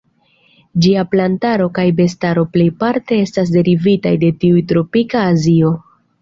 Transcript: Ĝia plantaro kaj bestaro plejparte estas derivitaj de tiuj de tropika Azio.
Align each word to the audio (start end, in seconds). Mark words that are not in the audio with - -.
Ĝia 0.85 1.01
plantaro 1.09 1.67
kaj 1.75 1.85
bestaro 1.99 2.45
plejparte 2.55 3.19
estas 3.27 3.53
derivitaj 3.59 4.15
de 4.25 4.33
tiuj 4.45 4.59
de 4.63 4.67
tropika 4.73 5.23
Azio. 5.37 5.73